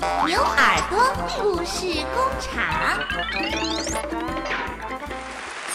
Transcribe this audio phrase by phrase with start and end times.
[0.00, 0.96] 牛耳朵
[1.42, 3.02] 故事工厂，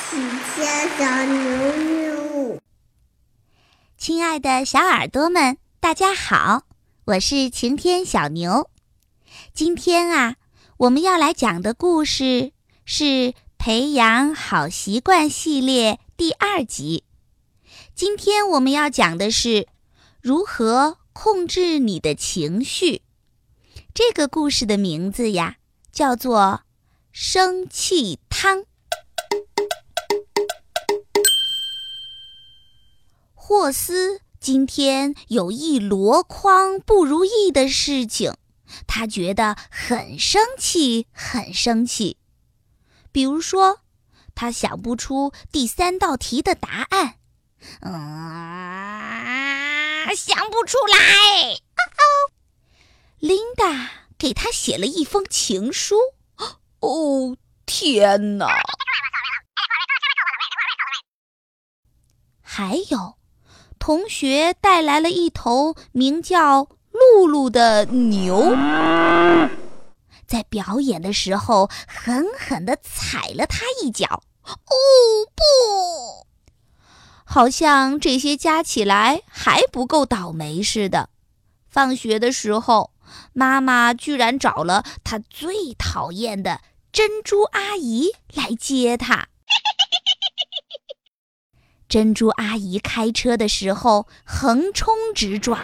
[0.10, 0.16] 喜
[0.56, 2.62] 天小牛牛，
[3.98, 6.62] 亲爱的小耳朵们，大家好，
[7.04, 8.70] 我是晴天小牛。
[9.54, 10.38] 今天啊，
[10.78, 12.54] 我们要来讲的故事
[12.86, 13.04] 是
[13.58, 17.04] 《培养好习惯》系列第二集。
[17.94, 19.68] 今天我们要讲的是
[20.22, 23.02] 如何控制你的情绪。
[23.96, 25.58] 这个故事的名字呀，
[25.92, 26.40] 叫做
[27.12, 28.58] 《生气汤》。
[33.36, 38.34] 霍斯今天有一箩筐不如意的事情，
[38.88, 42.18] 他觉得很生气，很生气。
[43.12, 43.82] 比如说，
[44.34, 47.18] 他想不出第三道题的答案，
[47.82, 47.92] 啊，
[50.16, 51.60] 想不出来。
[53.24, 55.96] 琳达给他写了一封情书。
[56.82, 58.48] 哦，天哪！
[62.42, 63.16] 还有，
[63.80, 68.54] 同学带来了一头名叫露露的牛，
[70.28, 74.22] 在表演的时候狠狠地踩了他一脚。
[74.44, 74.76] 哦
[75.34, 76.28] 不！
[77.24, 81.08] 好像这些加起来还不够倒霉似的。
[81.70, 82.92] 放学的时候。
[83.34, 86.62] 妈妈居然找了她最讨厌的
[86.92, 89.28] 珍珠阿姨来接她。
[91.90, 95.62] 珍珠阿姨开车的时候横冲直撞，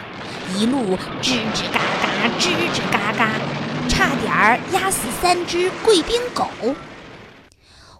[0.56, 3.40] 一路吱吱嘎嘎，吱吱嘎嘎，
[3.88, 6.46] 差点儿压死三只贵宾狗。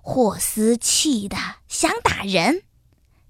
[0.03, 2.63] 霍斯气得想打人，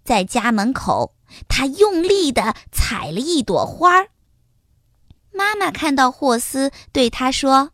[0.04, 1.14] 在家门口，
[1.48, 4.08] 他用力地踩了一朵花儿。
[5.32, 7.70] 妈妈看到霍斯，对他说：“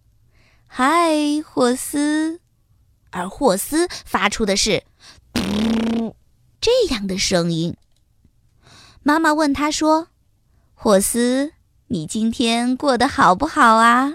[0.67, 2.41] 嗨，霍斯。”
[3.11, 4.85] 而霍斯发出的是
[5.33, 6.15] “噗”
[6.61, 7.77] 这样的声音。
[9.03, 10.09] 妈妈问他说
[10.75, 11.53] ：“霍斯，
[11.87, 14.15] 你今天过得好不好啊？”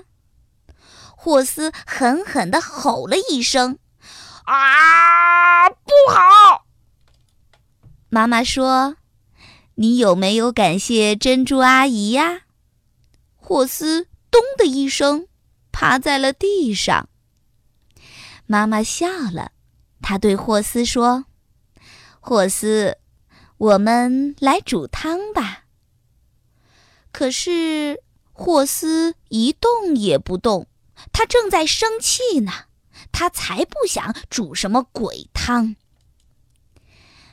[1.15, 3.79] 霍斯狠狠地吼了一声
[4.45, 6.65] ：“啊，不好！”
[8.09, 8.97] 妈妈说
[9.75, 12.41] ：“你有没有感谢珍珠阿姨呀？”
[13.51, 15.27] 霍斯“咚”的一声，
[15.73, 17.09] 趴在了地上。
[18.45, 19.51] 妈妈笑了，
[20.01, 21.25] 她对霍斯说
[22.21, 22.97] ：“霍斯，
[23.57, 25.65] 我们来煮汤吧。”
[27.11, 28.01] 可是
[28.31, 30.67] 霍斯一动也不动，
[31.11, 32.53] 他正在生气呢。
[33.11, 35.75] 他才不想煮什么鬼汤。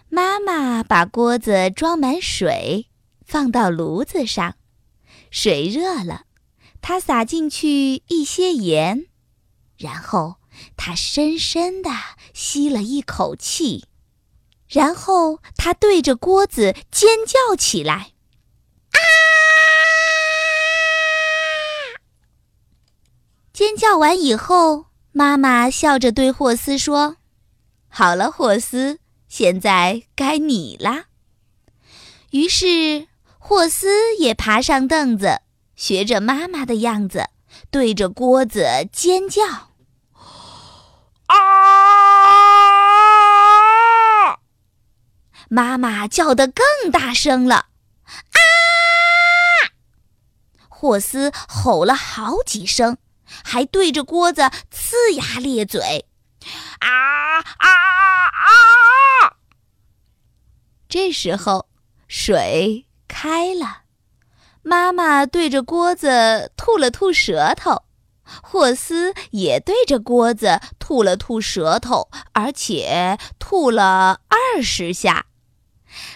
[0.09, 2.89] 妈妈把锅子装满水，
[3.25, 4.57] 放到炉子上。
[5.31, 6.25] 水热了，
[6.81, 9.07] 他撒进去一些盐，
[9.77, 10.37] 然后
[10.77, 11.91] 他深深地
[12.33, 13.87] 吸了一口气，
[14.69, 18.13] 然后他对着锅子尖叫起来
[18.93, 18.99] ：“啊！”
[23.53, 27.17] 尖叫完以后，妈妈笑着对霍斯说
[27.89, 31.07] ：“好了，霍斯，现在该你啦。”
[32.31, 33.08] 于是。
[33.49, 35.41] 霍斯也爬上凳子，
[35.75, 37.31] 学着妈妈的样子，
[37.71, 39.71] 对着锅子尖叫
[41.29, 41.39] ：“啊！”
[45.49, 47.69] 妈妈叫得更大声了
[48.13, 48.39] ：“啊！”
[50.69, 56.05] 霍斯吼了好几声，还对着锅子呲牙咧嘴
[56.81, 57.69] ：“啊啊
[58.27, 59.39] 啊！”
[60.87, 61.67] 这时候，
[62.07, 62.85] 水。
[63.09, 63.85] 开了，
[64.63, 67.83] 妈妈对着锅子吐了吐舌头，
[68.43, 75.27] 霍斯也对着锅子吐了吐舌头，而且吐了二十下。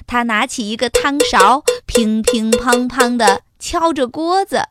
[0.06, 4.69] 他拿起一个汤勺，乒乒乓乓地敲着锅子，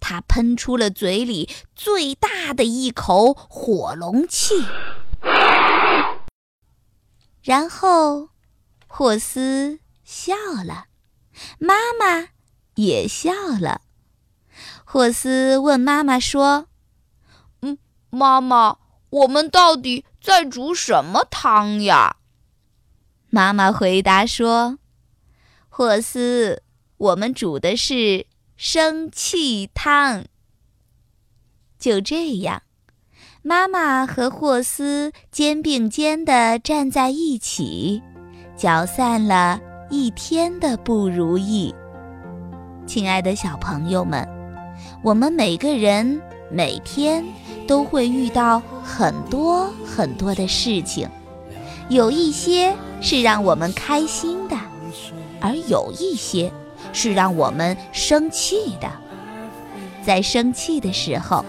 [0.00, 4.66] 他喷出了嘴里最大的一口火龙气，
[7.42, 8.30] 然后
[8.88, 10.34] 霍斯笑
[10.66, 10.86] 了。
[11.58, 12.28] 妈妈
[12.74, 13.82] 也笑了。
[14.84, 16.66] 霍斯问妈妈说
[17.62, 17.78] ：“嗯，
[18.10, 18.78] 妈妈，
[19.08, 22.16] 我们到底在煮什么汤呀？”
[23.30, 24.78] 妈妈回答说
[25.70, 26.62] ：“霍斯，
[26.98, 30.26] 我们煮的是生气汤。”
[31.80, 32.62] 就这样，
[33.40, 38.02] 妈妈和霍斯肩并肩地站在一起，
[38.56, 39.58] 搅散了。
[39.94, 41.74] 一天的不如意，
[42.86, 44.26] 亲爱的小朋友们，
[45.02, 46.18] 我们每个人
[46.50, 47.22] 每天
[47.68, 51.06] 都会遇到很多很多的事情，
[51.90, 54.56] 有一些是让我们开心的，
[55.42, 56.50] 而有一些
[56.94, 58.90] 是让我们生气的。
[60.02, 61.44] 在生气的时候，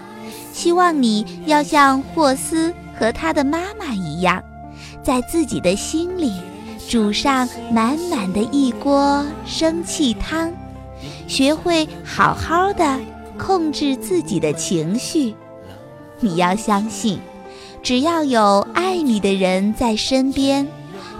[0.52, 4.44] 希望你要像霍斯和他的妈妈一样，
[5.02, 6.30] 在自己的心里
[6.88, 10.52] 煮上满满的一锅生气汤，
[11.26, 13.00] 学会好好的。
[13.36, 15.34] 控制自己的情绪，
[16.20, 17.18] 你要相信，
[17.82, 20.64] 只要有爱你的人在身边，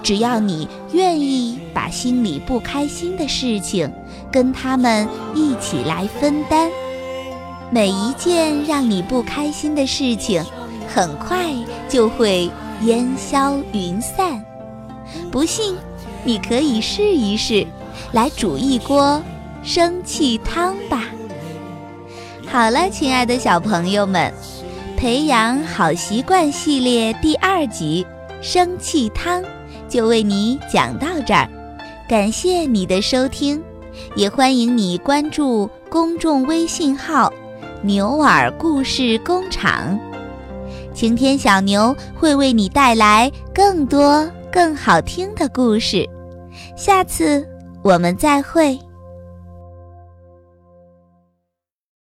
[0.00, 3.92] 只要你愿意把心里不开心的事情
[4.30, 6.70] 跟他们一起来分担，
[7.72, 10.40] 每一件让你不开心的事情，
[10.86, 11.52] 很快
[11.88, 12.48] 就会
[12.82, 14.43] 烟消云散。
[15.34, 15.74] 不信，
[16.22, 17.66] 你可以试一试，
[18.12, 19.20] 来煮一锅
[19.64, 21.08] 生气汤吧。
[22.46, 24.32] 好了，亲爱的小朋友们，
[24.96, 28.06] 培养好习惯系列第二集
[28.40, 29.42] 《生气汤》
[29.88, 31.50] 就为你讲到这儿。
[32.08, 33.60] 感谢你的收听，
[34.14, 37.32] 也欢迎你关注公众微信号
[37.82, 39.98] “牛耳故事工厂”。
[40.94, 46.08] 晴天小牛会为你带来更多更好听的故事。
[46.76, 47.44] 下次
[47.82, 48.78] 我们再会。